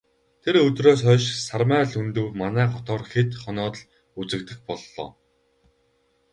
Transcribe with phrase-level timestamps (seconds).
[0.43, 3.87] Тэр өдрөөс хойш Сармай Лхүндэв манай хотоор хэд хоноод л
[4.21, 5.07] үзэгдэх боллоо.